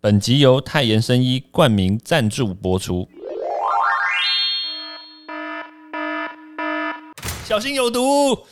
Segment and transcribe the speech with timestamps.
[0.00, 3.08] 本集由泰妍生医冠名赞助播出。
[7.44, 8.46] 小心有毒！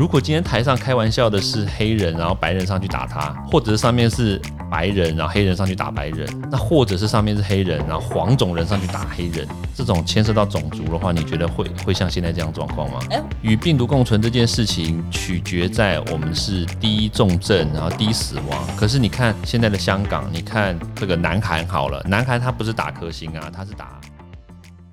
[0.00, 4.40] 如果今天台上开玩笑的是黑人，然后白人上去打他，或者是上面是
[4.70, 12.98] 白人，然后黑人上去打白人，那或者是上面是黑人，然后黄种人上去打黑人，这种牵涉到种族的话，你觉得会会像现在这样状况吗？
[13.42, 18.76] 与病毒共存这件事情取决在我们是低重症，然后低死亡。
[18.78, 24.00] 可是你看现在的香港，你看这个南韩好了，南韩它不是打颗星啊，它是打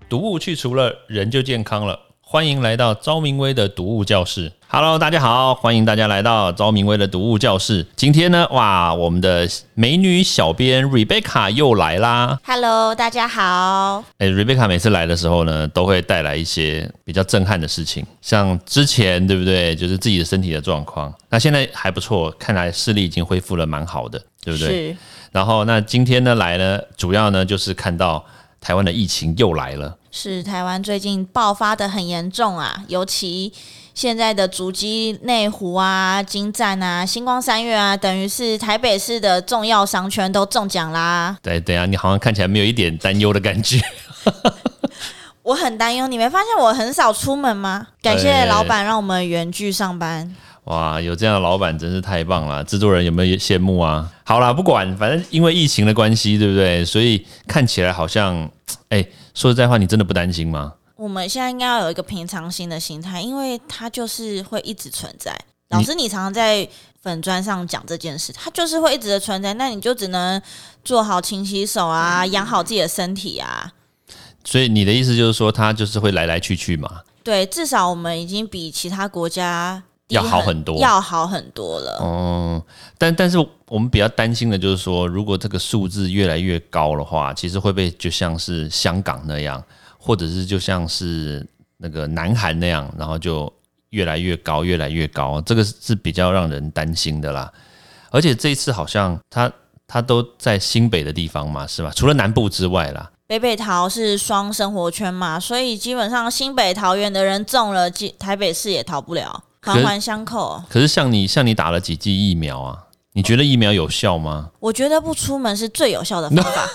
[0.09, 1.97] 毒物去除了，人就健康了。
[2.29, 4.51] 欢迎来到昭明威的读物教室。
[4.67, 7.87] Hello，大家好，欢迎大家来到昭明威的读物教室。
[7.95, 12.37] 今天呢，哇，我们的美女小编 Rebecca 又来啦。
[12.43, 14.03] Hello，大家好。
[14.17, 19.73] 哎，Rebecca 每次来的时候呢，都会带来一些比较震撼的事情，像之前对不对？
[19.73, 21.13] 就是自己的身体的状况。
[21.29, 24.67] 那现在还不错，看来视力已经恢复了蛮好的，对不对？
[24.89, 24.97] 是。
[25.31, 28.25] 然后那今天呢来呢，主要呢就是看到
[28.59, 29.95] 台湾的疫情又来了。
[30.19, 33.53] 是台湾最近爆发的很严重啊，尤其
[33.93, 41.37] 现在的竹基内湖啊、金站啊、星光三月啊，等于是台北市的重要商圈都中奖啦。
[41.43, 43.79] 对，对啊你好像看起来没有一点担忧的感觉。
[45.43, 47.85] 我很担忧，你没发现我很少出门吗？
[48.01, 50.35] 感谢老板让我们远距上班。
[50.63, 52.61] 哇，有这样的老板真是太棒了！
[52.63, 54.11] 制作人有没有羡慕啊？
[54.25, 56.83] 好啦，不管，反正因为疫情的关系，对不对？
[56.83, 58.51] 所以看起来好像，
[58.89, 59.05] 哎，
[59.37, 60.73] 说实在话，你真的不担心吗？
[60.95, 65.39] 我们现在应该要有一个平常心的心态，因为它就是会一直存在。
[65.69, 66.67] 老师，你常常在
[67.03, 69.53] 粉砖上讲这件事，它就是会一直的存在。
[69.53, 70.41] 那你就只能
[70.83, 73.71] 做好勤洗手啊，养好自己的身体啊。
[74.43, 77.03] 所以你的意思就是说，它就是会来来去去嘛？
[77.23, 79.83] 对，至少我们已经比其他国家。
[80.09, 81.97] 要好很多，要好很多了。
[81.99, 82.63] 哦，
[82.97, 83.37] 但但是
[83.67, 89.61] 我们比较担心的就是说，如果这个数字越来越高的话，其实会不会就像是香港那样，
[89.97, 91.45] 或者是就像是
[91.77, 93.51] 那个南韩那样，然后就
[93.89, 97.51] 越来越高，越来越高，这个是比较让人担心的啦。
[98.09, 99.51] 而且这一次好像他
[99.85, 101.91] 他都在新北的地方嘛，是吧？
[101.93, 109.43] 除了南部之外啦，北北桃是双生活圈嘛，所以基本上新北桃园的人中了，台北市也逃不了。
[109.73, 110.61] 环环相扣。
[110.69, 112.83] 可是像你，像你打了几剂疫苗啊？
[113.13, 114.51] 你觉得疫苗有效吗？
[114.59, 116.69] 我觉得不出门是最有效的方法。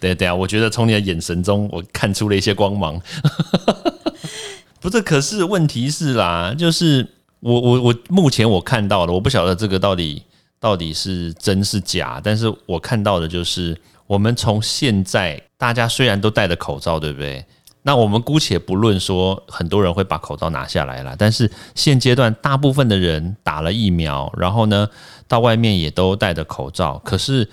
[0.00, 3.00] 等等下，我觉得从你的眼神中，我看出了一些光芒。
[4.80, 7.06] 不是，可是问题是啦，就是
[7.40, 10.22] 我我我目前我看到的，我不晓得这个到底
[10.58, 17.44] 到底是真是假，但是我看到的就是，我们从现在大家虽然都戴着口罩，对不对？
[17.86, 24.88] 那我们姑且不论说很多人会把口罩拿下来了，但是现阶段大部分的人打了疫苗，然后呢
[25.28, 27.48] 到外面也都戴着口罩，可是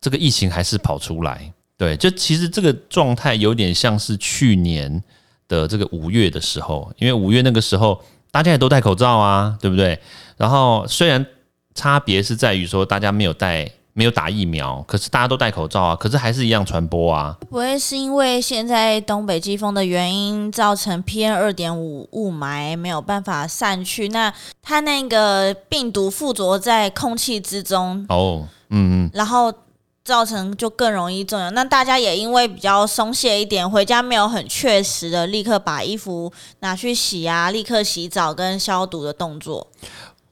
[0.00, 1.52] 这个疫情还是跑出来。
[1.76, 5.02] 对，就其实这个状态有点像是去年
[5.46, 10.00] 的这个五月的时候，因为五月那个时候大家也都戴口罩啊，对不对？
[10.38, 11.26] 然后虽然
[11.74, 13.70] 差别是在于说大家没有戴。
[13.96, 17.38] 没有打疫苗，可是大家都戴口罩啊，可是还是一样传播啊。
[17.48, 29.54] 不会是因为现在东北季风的原因，造成 PM 二点五雾霾没有办法散去，那它那个病毒附着在空气之中哦，嗯嗯，然后
[30.02, 31.54] 造成就更容易中奖。
[31.54, 39.68] 那大家也因为比较松懈一点，回家没有很确实的立刻把衣服拿去洗啊，立刻洗澡跟消毒的动作。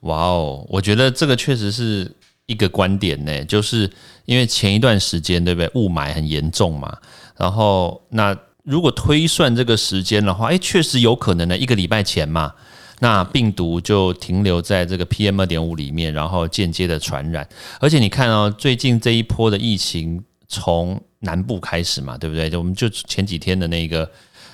[0.01, 2.17] 哇哦，我觉得这个确实是。
[2.47, 3.91] 一个观点呢，就是
[4.25, 6.97] 因为前一段时间对不对，雾霾很严重嘛，
[7.37, 12.53] 然后那如果推算这个时间的话，哎，确实有可能呢，一个礼拜前嘛，
[13.01, 17.49] 那病毒就停留在这个 PM 二点五里面，然后间接的传染。
[17.81, 22.51] 而且你看哦，最近这一波的疫情从南部开始嘛，对不对？
[22.51, 24.09] 就我们就前几天的那个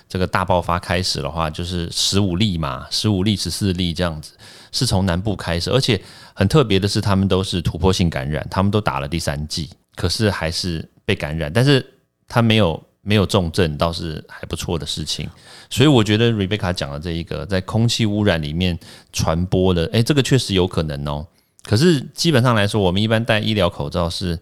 [0.08, 4.32] 这个大爆发开始的话，就是十五例嘛，十五例、十四例这样子。
[4.70, 5.98] 是从南部开始，而且
[6.34, 11.84] 很特别的是，他们都是突破性感染，他们都打了第三剂，可是还是被感染，但是
[12.28, 15.26] 他没有没有重症，倒是还不错的事情。
[15.70, 18.78] 所以我觉得 Rebecca 讲的这一个在空气污染里面
[19.10, 21.26] 传播的，诶，这个确实有可能哦。
[21.62, 24.38] 可是基本上来说，我们一般戴医疗口罩是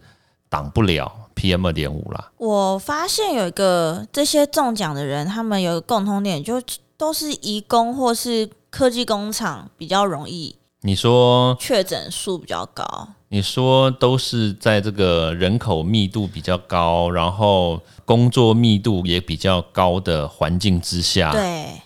[0.49, 2.31] 挡不了 PM 二点五啦。
[2.37, 6.59] 我发现有一个这些中奖的人，他们有个共同点，就
[6.97, 8.49] 都是移工或是。
[8.69, 21.81] 科技工厂比较容易，你说确诊数比较高，你说都是在这个人口密度比较高，然后工作密度也比较高的环境之下，对，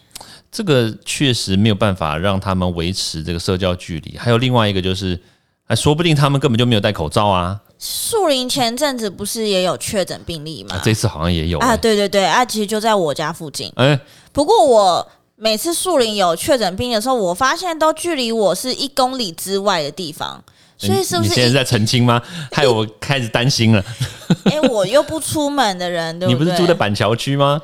[0.51, 4.17] 这个确实没有办法让他们维持这个社交距离。
[4.17, 5.21] 还有另外一个就是，
[5.67, 7.61] 哎，说不定他们根本就没有戴口罩啊。
[7.83, 10.75] 树林前阵子不是也有确诊病例吗？
[10.75, 11.77] 啊，这次好像也有、啊，欸。
[11.77, 13.73] 对对对，啊，其实就在我家附近。
[13.75, 13.99] 哎、
[14.31, 20.43] 不过我每次树林有确诊病例的时候，我发现都距离我是一公里之外的地方，
[20.77, 21.33] 所以是不是一？
[21.33, 22.21] 你现在在澄清吗？
[22.53, 23.83] 害我开始担心了。
[24.43, 26.51] 哎、我又不出门的人， 对你不对？
[26.51, 27.59] 不是住在板桥区吗？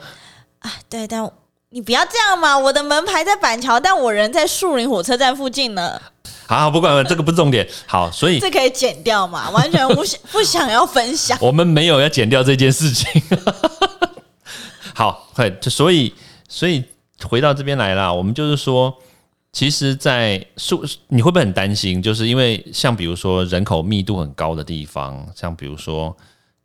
[0.62, 1.30] 啊对，但
[1.70, 2.58] 你不要这样嘛！
[2.58, 6.02] 我的门牌在板桥，但我人在树林火车站附近呢，
[6.48, 7.68] 好好，不管了，这个不是重点。
[7.86, 9.50] 好，所以这可以剪掉嘛？
[9.52, 11.38] 完全不想不想要分享。
[11.42, 13.22] 我们没有要剪掉这件事情。
[14.96, 16.14] 好，对，所以
[16.48, 16.84] 所以
[17.24, 18.96] 回到这边来啦，我们就是说，
[19.52, 22.02] 其实，在树你会不会很担心？
[22.02, 26.16] 就是因为像比如说人口密度很高的地方，像比如说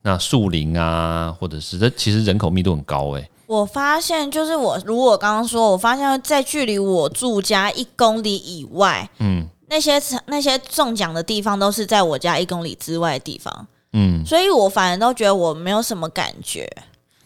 [0.03, 16.71] 那树林啊，或者是这其实人口密度很高诶、我发现，就是我如果刚刚说，我发现在距离我住家一公里以外，嗯那些那些中奖的地方都是在我家一公里之外的地方，嗯，所以我反而都觉得我没有什么感觉。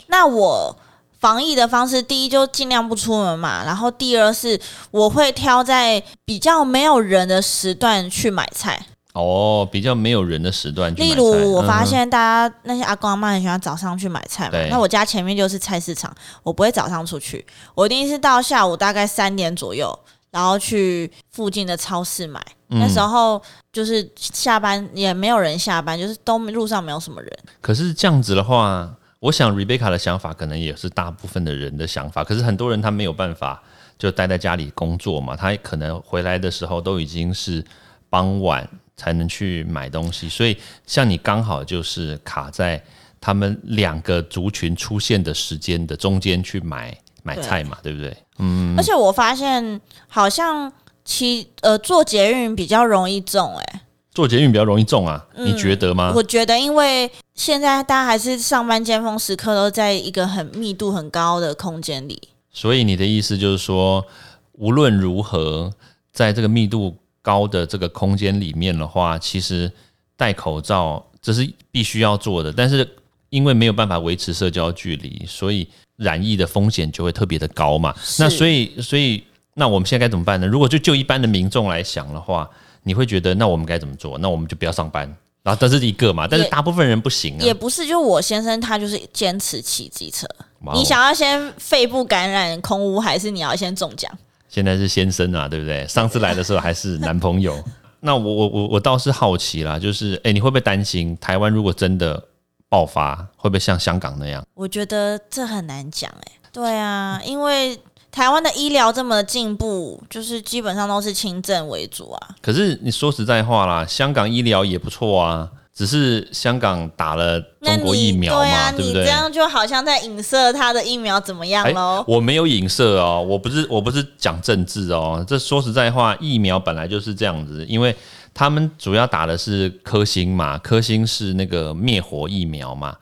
[0.07, 0.79] 那我
[1.19, 4.61] 防疫的方式，第一就尽量不出门嘛，然后第二是
[4.93, 8.87] 我会挑在比较没有人的时段去买菜。
[9.13, 17.45] 哦，比较没有人的时段去例，如，我发现大家那些阿公阿妈很喜欢早上去买菜嘛，那我家前面就是菜市场，我不会早上出去，
[17.75, 19.99] 我一定是到下午大概三点左右，
[20.37, 22.38] 然后去附近的超市买。
[22.69, 23.41] 嗯那时候
[23.73, 27.38] 就是下班也没有人下班，就是都路上没有什么人。
[27.62, 32.23] 可是这样子的话，我想 Rebecca 的想法可能也是大部分的人的想法。
[32.23, 33.62] 可是很多人他没有办法
[33.97, 37.65] 就待在家里工作嘛，他可能回来的时候都已经是
[38.11, 40.56] 傍晚才能去买东西，所以
[40.87, 42.83] 像你刚好就是卡在
[43.21, 48.17] 他们两个族群出现的时间的中间去买买菜嘛，对不对？
[48.38, 50.73] 嗯而且我发现好像
[51.05, 53.81] 骑呃坐捷运比较容易中、欸，
[54.12, 56.12] 做捷运比较容易中啊，你觉得吗？
[56.14, 62.28] 我觉得因为现在大家还是上班尖峰时刻都在一个很密度很高的空间里。
[62.52, 64.06] 所以你的意思就是说，
[64.52, 65.73] 无论如何，
[66.12, 69.70] 在这个密度高的这个空间里面的话，其实
[70.17, 72.88] 戴口罩这是必须要做的，但是
[73.31, 77.95] 因为没有办法维持社交距离，所以染疫的风险就会特别的高嘛。
[78.19, 79.23] 那所以，所以
[79.55, 80.47] 那我们现在该怎么办呢？
[80.47, 82.49] 如果就就一般的民众来想的话，
[82.83, 84.19] 你会觉得那我们该怎么做？
[84.19, 85.13] 那我们就不要上班。
[85.43, 87.41] 然后这是一个嘛，但是大部分人不行啊。
[87.41, 90.27] 也不是，就我先生他就是坚持骑机车。
[90.75, 94.11] 你想要先肺部感染空污，还是你要先中奖？
[94.49, 95.87] 现在是先生啊，对不对？
[95.87, 97.63] 上次来的时候还是男朋友。
[98.01, 102.21] 那我我我我倒是好奇啦，就是哎、你会不会担心台湾如果真的
[102.69, 104.45] 爆发，会不会像香港那样？
[104.55, 107.79] 我觉得这很难讲哎、对啊，因为
[108.11, 112.29] 台湾的医疗这么进步，就是基本上都是轻症为主啊。
[112.41, 119.03] 可是你说实在话啦，香港医疗也不错啊，只是香港打了中国疫苗嘛，对啊，对不对？
[119.03, 122.03] 你这样就好像在影射他的疫苗怎么样哎喽？
[122.09, 127.95] 我没有影射哦，我不是我不是讲政治哦，这说实在话，疫苗本来就是这样子，因为
[128.37, 132.94] 他们主要打的是科兴嘛，科兴是那个灭活疫苗嘛。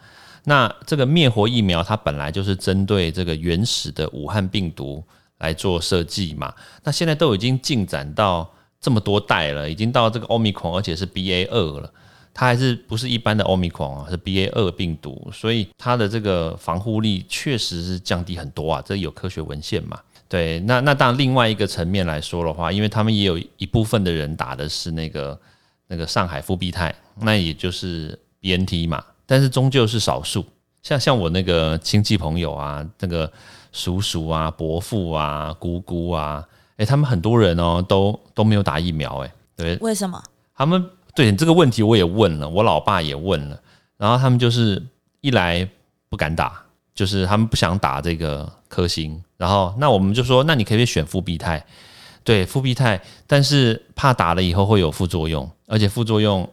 [0.44, 5.02] 那这个灭活疫苗，它本来就是针对这个原始的武汉病毒
[5.38, 6.54] 来做设计嘛。
[6.84, 8.48] 那现在都已经进展到
[8.80, 11.92] 这么多代了，已经到这个 Omicron，而且是 BA 二了。
[12.32, 19.98] 它还是不是一般的 Omicron 啊，是 BA 二病毒，所以它的这个防护力确实是降低很多啊，这有科学文献嘛？
[20.34, 25.40] 对，那那当然另外一个层面来说的话，因为他们也有一部分的人打的是那个
[25.86, 30.44] 那个上海复必泰，那也就是 BNT 嘛，但是终究是少数。
[30.82, 33.30] 像像我那个亲戚朋友啊，那个
[33.70, 36.44] 叔叔啊、伯父啊、姑姑啊，
[36.78, 40.20] 诶，他们很多人哦，都都没有打疫苗，诶，对，为什么？
[40.56, 43.60] 他们对这个问题我也问了，我老爸也问了，
[43.96, 44.82] 然后他们就是
[45.20, 45.68] 一来
[46.08, 46.60] 不敢打，
[46.92, 51.64] 就是他们不想打这个科兴，然后那我们就说，那你可以选复必泰？
[52.24, 56.48] 对，复必泰，但是怕打了以后会有副作用，而且副作用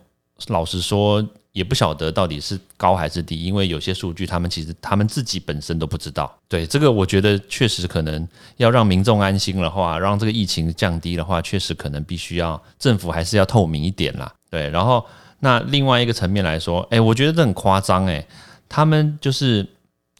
[0.48, 6.32] 老实说也不晓得到底是高还是低，因为有些数据他们其实他们自己本身都不知道。
[6.48, 14.32] 对，这个我觉得确实可能要让民众安心的话，让这个疫情降低的话，确实可能必须要政府还是要透明一点啦。
[14.50, 15.06] 对，然后
[15.40, 18.26] 那另外一个层面来说，哎，我觉得这很夸张哎，
[18.68, 19.66] 他们就是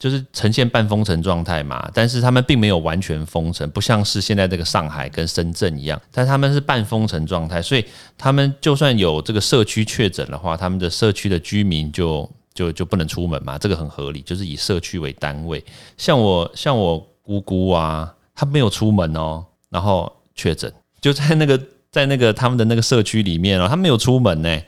[0.02, 7.86] 就是呈现半封城状态嘛，但是他们并没有完全封城，不像是现在这个上海跟深圳一样，但他们是半封城状态，所以
[8.18, 15.64] 他们就算有这个社区确诊的话，他们的社区的居民就就就不能出门嘛，这个很合理，就是以社区为单位。
[15.98, 24.60] 像我像我姑姑啊，她没有出门哦，然后确诊，就在那个在那个他们的那个社区里面哦，她没有出门呢，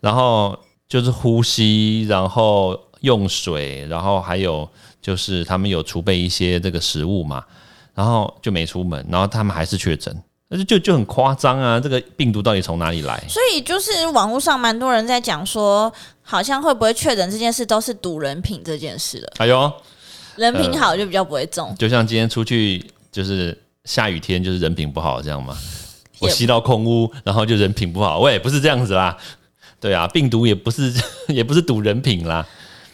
[0.00, 0.58] 然后
[0.88, 4.68] 就是呼吸，然后用水，然后还有
[5.00, 7.44] 就是他们有储备一些这个食物嘛，
[7.94, 10.14] 然后就没出门，然后他们还是确诊，
[10.48, 11.78] 那就就就很夸张啊！
[11.78, 13.22] 这个病毒到底从哪里来？
[13.28, 15.92] 所以就是网络上蛮多人在讲说，
[16.22, 19.32] 好像会不会确诊这件事都是赌人品这件事了。
[19.38, 19.72] 哎呦，
[20.36, 25.56] 人品好就比较不会中，就像今天出去就是下雨天，就是人品不好这样吗？
[26.18, 29.16] 我吸到空屋，然后就人品不好，喂，不是这样子啦。
[29.80, 30.92] 对啊，病毒也不是
[31.28, 32.46] 也不是赌人品啦。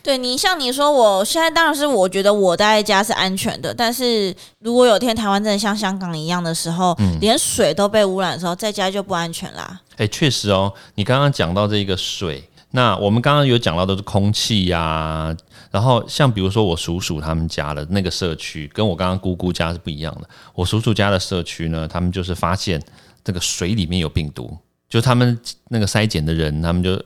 [0.07, 9.81] 对你像你说，我现在当然是我觉得我待在家是安全的，但是如果有天台湾真的像香港一样的时候，嗯连水都被污染的时候，在家就不安全啦。
[9.97, 15.37] 哎，确实哦，你刚刚讲到这个水，那我们刚刚有讲到的是空气呀、
[15.73, 20.29] 然后像比如说我叔叔他们家的那个社区，跟我刚刚姑姑家是不一样的。
[20.55, 22.81] 我叔叔家的社区呢，他们就是发现
[23.25, 24.57] 这个水里面有病毒，
[24.89, 25.37] 就他们
[25.67, 26.97] 那个筛检的人，他们就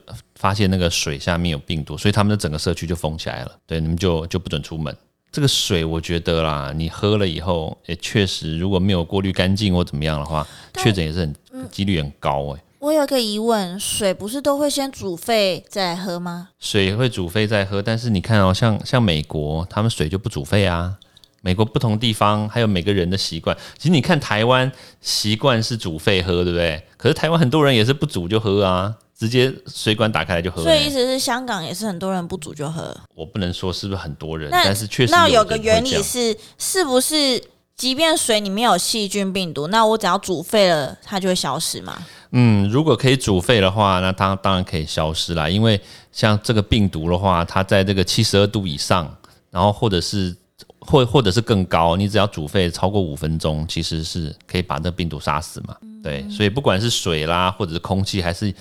[0.41, 3.51] 发现那个水下面有病毒，所以他们的整个社区就封起来了。
[3.67, 4.95] 对，你们就就不准出门。
[5.31, 11.35] 这个水，我觉得啦，你喝了以后，也确实如果没有过滤干净或怎么样的话，确诊也是很
[11.69, 16.49] 几率很高哎、我有个疑问，水不是都会先煮沸再喝吗？
[16.59, 20.97] 水会煮沸再喝，但是你看哦，像像美国，他们水就不煮沸啊。
[21.43, 24.71] 美国不同地方还有每个人的习惯，其实你看台湾
[25.01, 26.83] 习惯是煮沸喝，对不对？
[26.97, 30.63] 可是台湾很多人也是不煮就喝啊，直接水管打开来就喝。
[30.63, 32.91] 所以意思是香港也是很多人不煮就喝。
[33.13, 37.39] 我不能说是不是很多人，但是确实那有有个原理是，是不是
[37.75, 42.03] 即便水里面有细菌病毒，那我只要煮沸了，它就会消失吗？
[42.31, 45.47] 嗯，如果可以煮沸的话，那它当然可以消失啦。
[45.47, 45.79] 因为
[46.11, 49.15] 像这个病毒的话，它在这个七十二度以上，
[49.51, 50.35] 然后或者是
[50.79, 55.77] 或或者是更高，你只要煮沸超过五分钟，其实是可以把这个病毒杀死嘛。
[56.03, 58.51] 对，所以不管是水啦，或者是空气，还是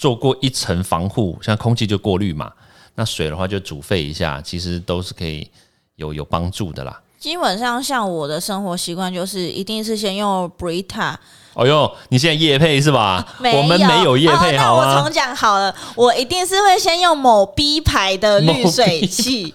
[0.00, 2.50] 做过一层防护，像空气就过滤嘛，
[2.94, 5.46] 那水的话就煮沸一下，其实都是可以
[5.96, 7.02] 有有帮助的啦。
[7.18, 11.14] 基本上像我的生活习惯就是，一定是先用 Brita，
[11.52, 13.22] 哦哟，你现在夜配是吧？
[13.40, 19.54] 我们没有夜配，哦、好我重讲好了，我一定是会先用某 B 牌的滤水器，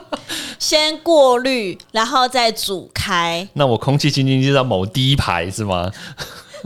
[0.58, 3.46] 先过滤，然后再煮开。
[3.52, 5.92] 那我空气清净机叫某 D 牌是吗？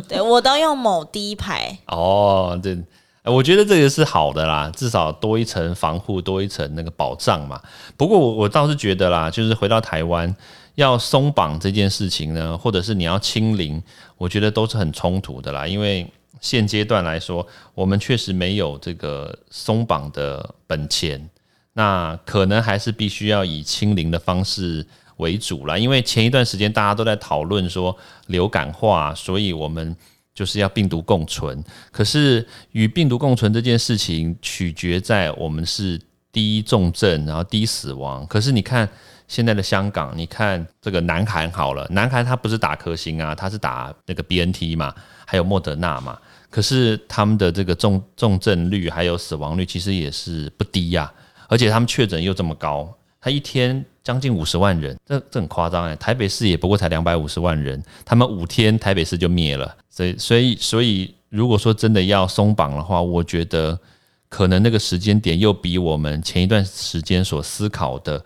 [0.07, 1.79] 对我都用某 D 牌。
[1.89, 2.79] 哦，对，呃
[3.27, 7.61] 我觉得这个是好的啦，至少多一层防护，多一层那个保障嘛。
[7.97, 10.35] 不过我我倒是觉得啦，就是回到台湾
[10.77, 13.83] 要松绑这件事情呢，或者是你要清零，
[14.17, 16.07] 我觉得都是很冲突的啦，因为。
[16.39, 21.31] 现阶段来说，我们确实没有这个松绑的本钱，
[21.73, 25.79] 那可能还是必须要以清零的方式为主啦。
[25.79, 29.97] 因为前一段时间大家都在讨论说流感化，所以我们
[30.37, 31.65] 就是要病毒共存。
[31.91, 36.01] 可是与病毒共存这件事情，取决在我们是
[36.31, 38.25] 低重症，然后低死亡。
[38.27, 38.89] 可是你看
[39.27, 46.19] 现在的香港，你看这个南韩好了，南韩它不是打科兴啊，它是打那个 BNT 嘛，还有莫德纳嘛。
[46.49, 51.13] 可是他们的这个重重症率还有死亡率其实也是不低呀、
[51.49, 55.97] 而且他们确诊又这么高，他一天将近五十万人，这这很夸张哎！
[55.97, 63.77] 台北市也不过才两百五十万人，他们五天台北市就灭了，所以所以所以如果说真的要松绑的话，我觉得
[64.29, 68.25] 可能那个时间点又比我们前一段时间所思考的，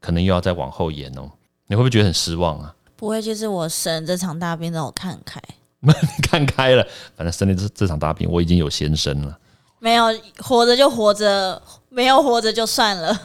[0.00, 1.30] 可能又要再往后延哦。
[1.66, 2.74] 你会不会觉得很失望啊？
[2.96, 5.38] 不会，就是我生这场大病让我看开。
[5.80, 5.92] 你
[6.22, 9.38] 看开了，反正生了这这场大病，我已经有先生了。
[9.78, 10.06] 没有
[10.38, 13.20] 活着就活着，没有活着就算了。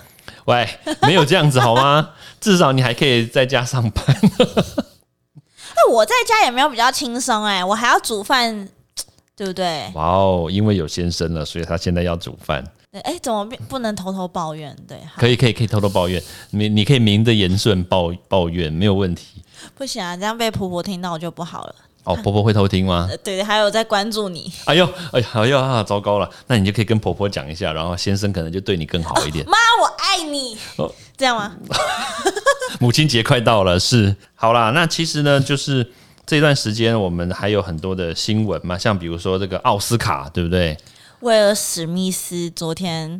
[0.48, 0.68] 喂，
[1.01, 2.12] 没有这样子好吗？
[2.39, 4.06] 至少你还可以在家上班。
[5.75, 8.68] 那我在家也没有比较轻松哎，我还要煮饭，
[9.36, 9.92] 对不对？
[9.94, 12.63] 哇哦，因为有先生了，所以他现在要煮饭。
[12.94, 14.74] 哎哎，怎么变不能偷偷抱怨？
[14.88, 16.22] 对，可以，可以，可以偷偷抱怨。
[16.51, 19.44] 你你可以名正言顺抱抱怨，没有问题。
[19.75, 21.75] 不行啊，这样被婆婆听到就不好了。
[22.06, 23.06] 哦，婆婆会偷听吗？
[23.12, 26.30] 呃，对，还有在关注你，哎呦，哎呀，哎呦啊，糟糕了！
[26.48, 29.46] 那你就可以跟婆婆讲一下，然后先生可能就对你更好一点。
[29.46, 29.86] 妈，我
[30.17, 31.55] 爱你，哦这样吗？
[32.79, 34.71] 母亲节快到了，是好啦。
[34.71, 35.91] 那其实呢，就是
[36.25, 40.77] 这段时间我们还有很多的新闻嘛，像比如说这个奥斯卡，对不对？
[41.21, 43.19] 威尔史密斯昨天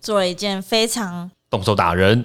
[0.00, 2.24] 做了一件非常动手打人，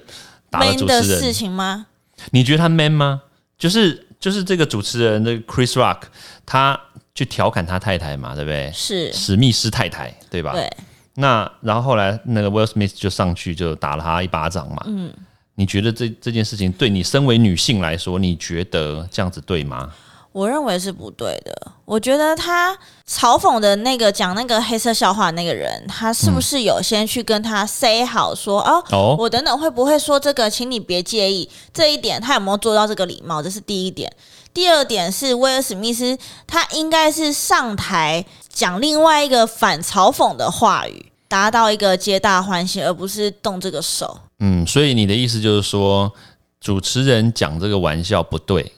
[0.49, 1.87] 打了 man 主的事人，情吗？
[2.31, 3.23] 你觉得他 man 吗？
[3.57, 6.01] 就是就是这个主持人的 Chris Rock，
[6.45, 6.79] 他
[7.15, 8.71] 去调侃他太太嘛，对不对？
[8.71, 10.51] 是，史密斯太太，对吧？
[10.53, 10.71] 对，
[11.19, 14.83] 那然后后来那个 Will Smith 就上去就打了他一巴掌嘛。
[14.85, 15.11] 嗯，
[15.55, 19.89] 你觉得这这件事情对你身为女性来说，你觉得这样子对吗？
[20.31, 21.71] 我认为是不对的。
[21.83, 22.77] 我觉得他
[23.09, 31.49] 嘲讽的那个讲那个黑色笑话那个人，他是不是有先去跟他 say 好说哦，哦，我等等会不会说这个，请你别介意。
[31.73, 33.41] 这一点他有没有做到这个礼貌？
[33.41, 34.11] 这是第一点。
[34.53, 38.23] 第二点是威尔史密斯，他应该是上台
[38.57, 44.19] 讲另外一个反嘲讽的话语，达到一个皆大欢喜，而不是动这个手。
[44.39, 46.11] 嗯，所以你的意思就是说，
[46.59, 48.73] 主持人讲这个玩笑不对，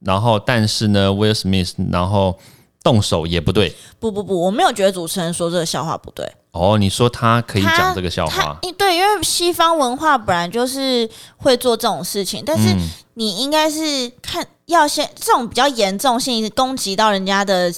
[0.00, 2.36] 然后但是呢，Will Smith 然后
[2.82, 3.72] 动手也不对。
[4.00, 6.28] 不不不，我没有觉得主持人说这个笑话不对。
[6.50, 17.72] 哦，你说他可以他讲这个笑他话，因对，因为西方文化本来就是会做这种事情，但是嗯你应该是看要先这种比较严重性攻击到人家的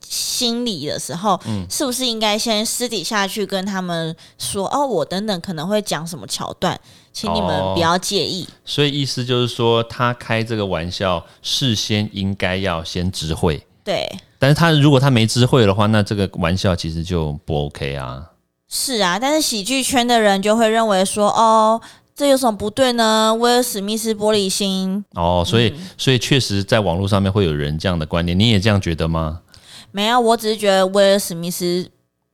[0.00, 6.78] 心理的时候，嗯是不是应该先私底下去跟他们说哦，我等等可能会讲什么桥段，
[7.12, 8.48] 请你们哦不要介意。
[8.64, 18.30] 所以意思就是说，他开这个玩笑事先应该要先知会，对，但是他如果他没知会的话，那这个玩笑其实就不 OK 啊。
[18.70, 21.80] 是啊，但是喜剧圈的人就会认为说，哦，
[22.14, 23.34] 这有什么不对呢？
[23.38, 29.40] 威尔史密斯玻璃心，哦，所以、嗯所以确实在网络上面会有人这样的观点，你也这样觉得吗？
[29.92, 31.88] 没有，我只是觉得威尔史密斯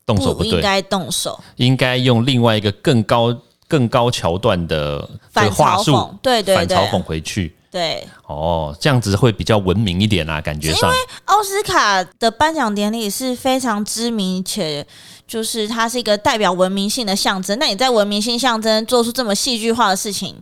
[0.06, 3.37] 动手对，不应该动手，应该用另外一个更高、
[3.68, 7.54] 更高桥段的反话术嘲讽，对对对，反嘲讽回去。
[7.70, 8.06] 对。
[8.26, 10.90] 哦，这样子会比较文明一点啊，感觉上。
[10.90, 14.87] 因为奥斯卡的颁奖典礼是非常知名且。
[15.26, 17.58] 就是它是一个代表文明性的象征。
[17.58, 20.37] 那你在文明性象征做出这么戏剧化的事情，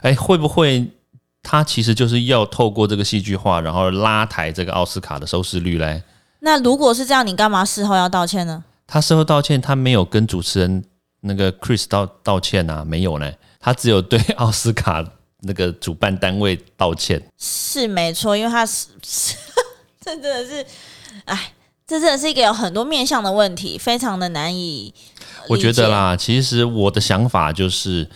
[0.00, 0.86] 哎，会不会
[1.42, 6.00] 他其实就是要透过这个戏剧化，然后拉抬这个奥斯卡的收视率嘞？
[6.44, 8.64] 那如果是这样，你干嘛事后要道歉呢？
[8.86, 10.84] 他事后道歉，他没有跟主持人
[11.20, 15.04] 那个 Chris 道道歉啊，没有呢，他只有对奥斯卡
[15.42, 17.22] 那个主办单位道歉。
[17.38, 19.36] 是没错，因为他是这
[20.04, 20.66] 真的是，
[21.26, 21.52] 哎，
[21.86, 24.92] 这真的是一个有很多面向的问题，非常的难以。
[25.48, 28.08] 我觉得，啦，其实我的想法就是，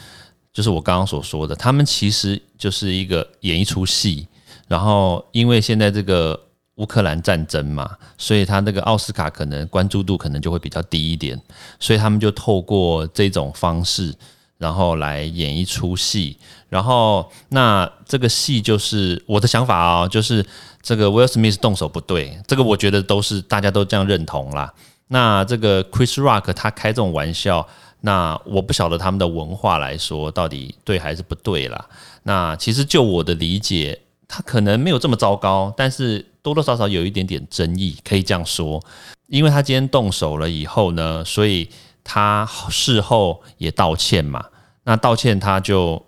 [0.52, 4.26] 就是我刚刚所说的，他们其实就是一个演一出戏，
[4.66, 6.38] 然后因为现在这个
[6.76, 11.40] 乌克兰战争嘛，所以他那个奥斯卡可能关注度可能就会比较低一点，
[11.80, 14.14] 所以他们就透过这种方式，
[14.58, 16.36] 然后来演一出戏，
[16.68, 20.44] 然后那这个戏就是我的想法啊、就是
[20.82, 24.72] 这个 Will Smith 动手不对，这个我觉得都是大家都这样认同啦。
[25.08, 27.66] 那这个 Chris Rock 他开这种玩笑，
[28.00, 31.86] 那我不晓得他们的文化来说到底对还是不对啦。
[32.24, 38.82] 那其实就我的理解，他可能没有这么糟糕，但是多多少少有一点点争议，可以这样说。
[39.28, 41.68] 因为他今天动手了以后呢，所以
[42.04, 44.44] 他事后也道歉嘛。
[44.84, 46.04] 那道歉他就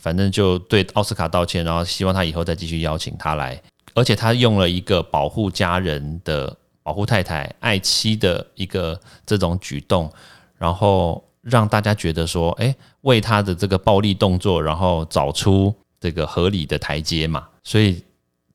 [0.00, 3.62] 反正就对奥斯卡道歉，然后希望他以后再继续邀请他来，
[3.94, 6.56] 而且他用了一个保护家人的。
[6.80, 10.10] 保护太太、爱妻的一个这种举动，
[10.56, 17.46] 然后让大家觉得说，哎，为他的这个暴力动作，然后找出这个合理的台阶嘛。
[17.62, 18.02] 所以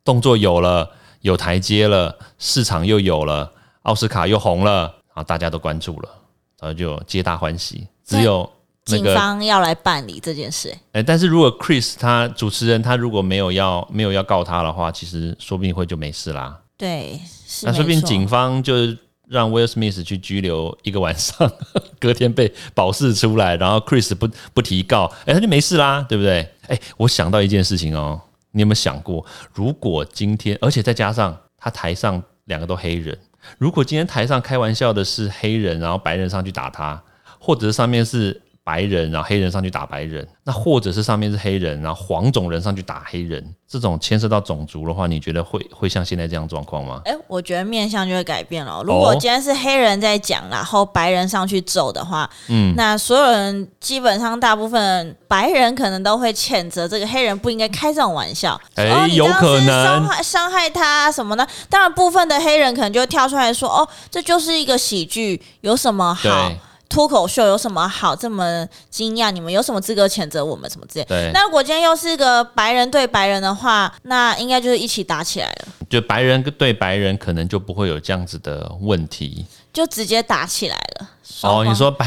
[0.03, 0.89] 动作有了，
[1.21, 3.51] 有台阶了，市场又有了，
[3.83, 6.09] 奥斯卡又红了，然后大家都关注了，
[6.59, 7.87] 然后就皆大欢喜。
[8.05, 8.49] 只有
[8.87, 10.75] 那警方要来办理这件事。
[10.91, 16.59] 哎，但是如果 Chris 他主持人他如果没有要没有要告他的话，其实说不定会就没事啦。
[16.75, 18.97] 对，是那说不定警方就是
[19.33, 21.51] 让 Will Smith 去拘留一个晚上，
[21.99, 26.47] 隔天被保释出来，然后 Chris 不不提告，哎，他就没事啦，对不对？
[26.67, 33.17] 哎，我想到一件事情哦，你有没有想过，如果今天，而且再加上他台上两个都黑人，
[33.57, 37.01] 如果今天台上开玩笑的是黑人，然后白人上去打他，
[37.39, 47.01] 或者上面是白人，然后黑人上去打白人，那或者是上面是黑人，然后黄种人上去打黑人，这种牵涉到种族的话，你觉得会会像现在这样状况吗？
[47.03, 48.81] 哎，我觉得面相就会改变了。
[48.83, 58.59] 如果哦今天是黑人在讲，然后白人上去揍的话，嗯，那所有人基本上大部分白人可能都会谴责这个黑人不应该开这种玩笑。
[58.75, 61.45] 哎哦，你这样有可能伤害伤害他什么的。
[61.69, 66.49] 当然，部分的黑人可能就会跳出来说：“哦，这就是一个喜剧，有什么好？
[66.87, 69.31] 对脱口秀有什么好这么惊讶？
[69.31, 79.45] 你们有什么资格谴责我们什么之类？”对，那如果今天又是个白人对白人的话，那应该就是一起打起来了，就白人对白人可能就不会有这样子的问题。
[79.73, 81.09] 就直接打起来了。
[81.41, 82.05] 哦，你说白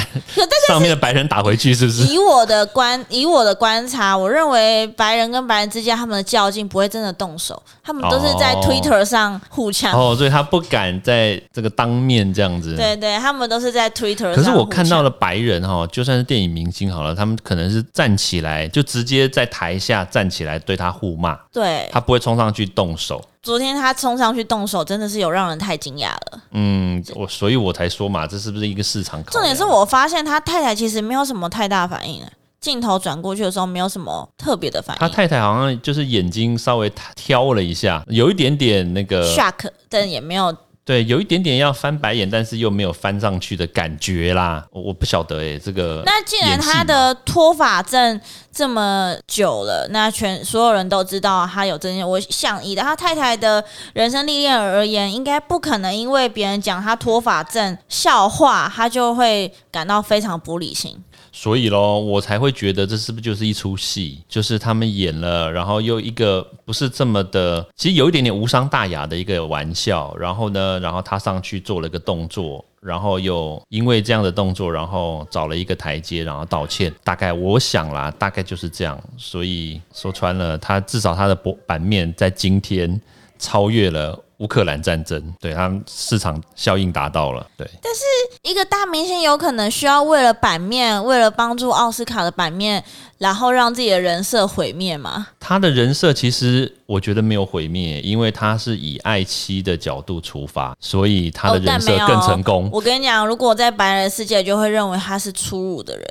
[0.66, 2.06] 上面的白人打回去是不是？
[2.06, 9.92] 以我的观，以我的观察，我认为白人跟白人之间他们的较劲不会真的动手，他们都是在哦 Twitter 上互呛。
[9.92, 12.74] 哦，所以他不敢在这个当面这样子。。
[12.76, 14.34] 对对，他们都是在 Twitter 上。
[14.34, 23.22] 可是我看到了，白人哈，就算是电影明星好了，他们可能是站起来，就直接在台下站起来对他互骂，对，他不会冲上去动手。
[23.46, 26.42] 昨天他冲上去动手，真的是有让人太惊讶了。
[26.50, 29.22] 嗯，我所以，我才说嘛，这是不是一个市场？
[29.26, 32.20] 重点是我发现他太太其实没有什么太大反应，
[32.60, 34.98] 镜头转过去的时候没有什么特别的反应。
[34.98, 40.52] 他太太好像就是眼睛稍微挑了一下，有一点点那个 shock，但也没有。
[40.86, 44.64] 对，有一点点要翻白眼，但是又没有翻上去的感觉啦。
[44.70, 48.20] 我我不晓得哎，这个那既然他的脱发症
[48.52, 52.04] 这么久了，那全所有人都知道他有这些。
[52.04, 61.02] 我想以他太太的人生历练而言，应该不可能因为别人讲他脱发症笑话，他就会感到非常不理性。
[61.38, 64.22] 所以咯，我才会觉得这是不是就是一出戏？
[64.26, 70.16] 就是他们演了，然后又一个不是这么的，其实有一点点无伤大雅的一个玩笑。
[70.18, 76.90] 然后呢，然后他上去做了个动作，然后又因为这样的动作，然后找了一个台阶，然后道歉。
[77.04, 78.98] 大概我想啦，大概就是这样。
[79.18, 82.98] 所以说穿了，他至少他的博版面在今天
[83.38, 84.18] 超越了。
[84.38, 87.66] 乌克兰战争，对他们市场效应达到了，对。
[87.82, 88.02] 但是
[88.42, 92.84] 一个大明星有可能需要为了版面，为了帮助奥斯卡的版面，
[93.18, 95.28] 然后让自己的人设毁灭吗？
[95.40, 102.68] 他的人设其实我觉得没有毁灭，因为他是以爱妻的角度出发，所以他的人设更成功。
[102.72, 106.06] 我跟你讲，如果在白人世界，就会认为他是粗鲁的人。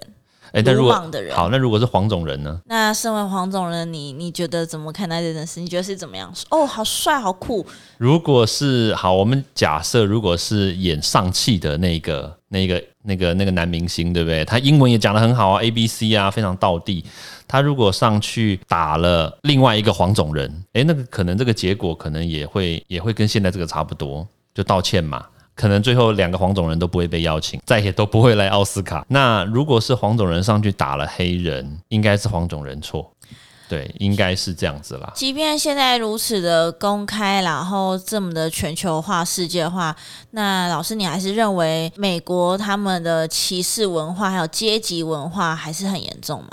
[0.55, 0.93] 哎，那如果
[1.33, 2.61] 好，那如果是黄种人呢？
[2.67, 5.59] 那身为黄种人，你你觉得怎么看待这件事？
[5.59, 6.33] 你觉得是怎么样？
[6.49, 7.65] 哦，好帅，好酷。
[7.97, 14.45] 如果是好，我们假设如果是演上汽的那个、那个、那个、那个男明星，对不对？
[14.45, 17.03] 他英文也讲得很好啊，A B C 啊，非常道地。
[17.45, 25.25] 他如果上去打了另外一个黄种人，哎，那个可能这个结果可能也会也会跟现在这个差不多，就道歉嘛。
[25.55, 29.05] 可能最后两个黄种人都不会被邀请，再也都不会来奥斯卡。
[29.07, 33.11] 那如果是黄种人上去打了黑人，应该是黄种人错。
[33.67, 35.11] 对，应该是这样子啦。
[35.15, 39.95] 即便现在如此的公开，然后这么的全球化、世界化，
[40.31, 46.49] 那老师，你还是认为美国他们的歧视文化还有阶级文化还是很严重吗？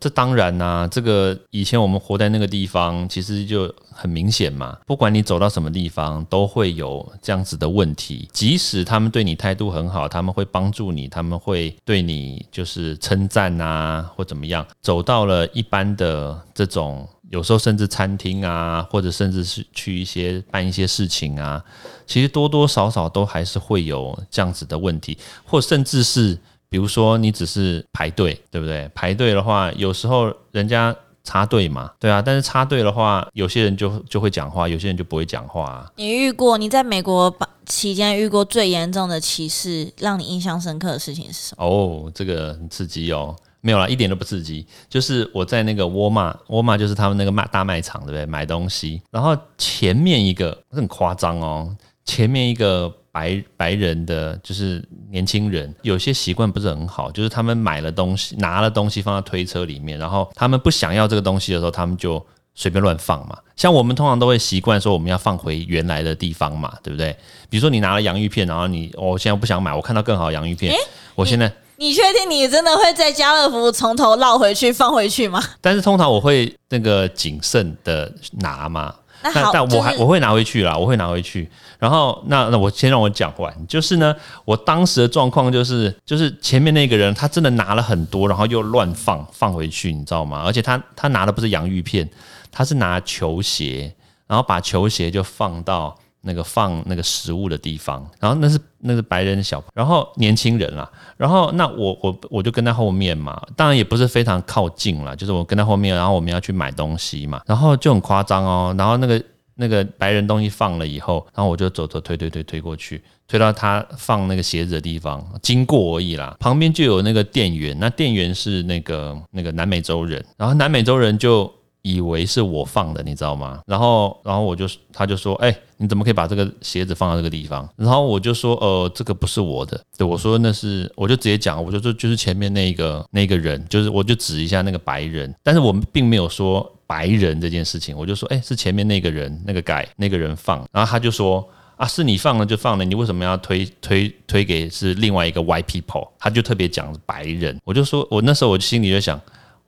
[0.00, 3.66] 这当然啦，这个以前我们活在那个地方，其实就
[3.98, 4.78] 很明显嘛。
[4.86, 8.28] 不管你走到什么地方，都会有这样子的问题。
[8.32, 14.64] 即使他们对你态度很好，他们会帮助你，他们会对你就是称赞啊，或怎么样。
[14.80, 21.62] 走到了一般的这种，有时候甚至餐厅啊，或者甚至是去一些办一些事情啊，
[22.06, 26.38] 其实多多少少都还是会有这样子的问题，或甚至是。
[26.70, 28.86] 比如说，你只是排队，对不对？
[28.94, 30.94] 排队的话，有时候人家
[31.28, 32.22] 插队嘛，对啊。
[32.24, 35.86] 但是插队的话，有些人就就会讲话，有些人就不会讲话。
[35.96, 37.32] 你遇过你在美国
[37.66, 41.66] 期间遇过最严重的歧视，让你印象深刻的事情是什么？
[41.66, 43.36] 哦，这个很刺激哦。
[43.60, 44.66] 没有啦，一点都不刺激。
[44.88, 48.24] 就是我在那个沃尔玛，沃尔玛就是他们那个卖大卖场，对不对？
[48.24, 52.90] 买东西，然后前面一个很夸张哦，前面一个。
[53.10, 63.36] 白白人的就是年轻人，有些习惯不是很好，就是他们买了东西，拿了东西放在推车里面，然后他们不想要这个东西的时候，他们就随便乱放嘛。
[63.56, 67.16] 像我们通常都会习惯说我们要放回原来的地方嘛，对不对？
[67.48, 70.74] 比如说你拿了洋芋片，然后你我现在不想买，我看到更好的洋芋片，
[71.14, 75.42] 我现在你确定你真的会在家乐福从头绕回去放回去吗？
[75.60, 78.94] 但是通常我会那个谨慎的拿嘛。
[79.22, 81.48] 那但我还我会拿回去啦，我会拿回去。
[81.78, 90.42] 然后那那我先让我讲完，就是呢，我当时的状况就是，就是前面那个人他真的拿了很多，然后又乱放放回去，你知道吗？
[90.44, 92.08] 而且他他拿的不是洋芋片，
[92.50, 93.94] 他是拿球鞋，
[94.26, 95.96] 然后把球鞋就放到。
[96.28, 121.50] 那个放那个食物的地方，然后那是那是白人小，然后年轻人啦，然后那我我我就跟在后面嘛，当然也不是非常靠近了，就是我跟在后面，然后我们要去买东西嘛，然后就很夸张哦，然后那个那个白人东西放了以后，然后我就走走推推推推过去，推到他放那个鞋子的地方，经过而已啦，旁边就有那个店员，那店员是那个那个南美洲人，然后南美洲人就。
[121.94, 123.60] 以为是我放的，你知道吗？
[123.66, 127.66] 然后，然后我就，他就说，哎，你怎么可以把这个鞋子放到这个地方？
[127.76, 129.80] 然后我就说，呃，这个不是我的。
[129.96, 140.58] 对，我说那是，我就直接讲，我就说就是前面那个那个人，就是我就指一下那个白人，但是我们并没有说白人这件事情，我就说，哎，是前面那个人，那个改那个人放。
[140.70, 146.06] 然后他就说，啊，是你放了就放了，你为什么要推推推给是另外一个 white people？
[146.18, 149.18] 他就特别讲白人，我就说我那时候我心里就想。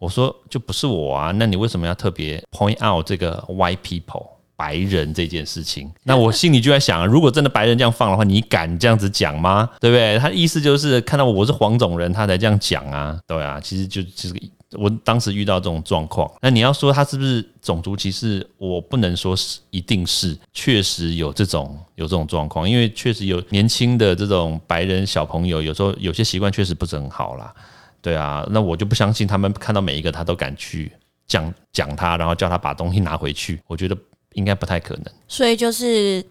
[0.01, 5.91] 我说就不是我啊，那你为什么要特别 point out 这个 white people 白人这件事情？
[6.03, 9.71] 那我心里就在想，如果真的白人这样放的话，你敢这样子讲吗？
[9.79, 10.19] 对不对？
[10.19, 14.35] 他意思就是看到我是黄种人，他才这样讲啊，对啊，其实就其实
[14.79, 27.53] 我当时遇到这种状况，那你要说他是不是种族歧视，我不能说是一定是，确实有这种有这种状况，因为确实有年轻的这种白人小朋友，有时候有些习惯确实不是很好啦。
[28.03, 30.91] 对啊，那我就不相信他们看到每一个他都敢去
[31.27, 33.97] 讲讲他，然后叫他把东西拿回去，我觉得
[34.35, 35.05] 应该不太可能。
[35.29, 36.25] 所以就是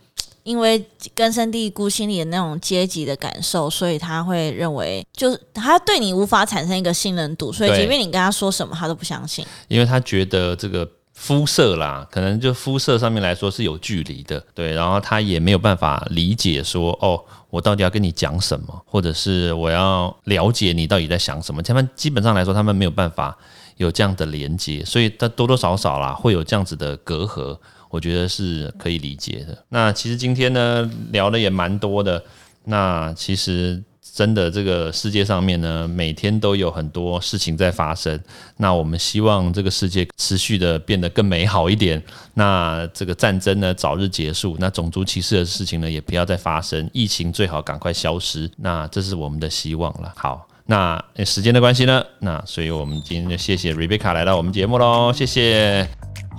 [0.44, 9.46] 因为根深蒂固心里的那种阶级的感受，所以他会认为，就是他对你无法产生一个信任度，所以对即便你跟他说什么，他都不相信。
[9.68, 23.38] 因为他觉得这个肤色啦，可能就肤色上面来说是有距离的，对，然后他也没有办法理解说，哦，我到底要跟你讲什么，或者是我要了解你到底在想什么，他们基本上来说，他们没有办法
[23.78, 27.58] 有这样的连接，所以他多多少少啦会有这样子的隔阂，
[27.90, 29.66] 我觉得是可以理解的。
[29.70, 32.24] 那其实今天呢聊的也蛮多的，
[32.66, 33.82] 那其实
[34.20, 38.20] 真的这个世界上面呢，每天都有很多事情在发生。
[38.58, 42.04] 那我们希望这个世界持续的变得更美好一点。
[42.34, 48.52] 那这个战争呢早日结束，那种族歧视的事情呢也不要再发生，疫情最好赶快消失。
[48.58, 50.12] 那这是我们的希望了。
[50.18, 50.46] 好。
[50.66, 55.88] 那时间的关系呢，那所以我们今天就谢谢 Rebecca 来到我们节目喽，谢谢。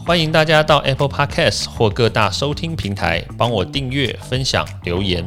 [0.06, 5.26] 欢迎大家到 Apple Podcast 或各大收听平台帮我订阅、分享、留言。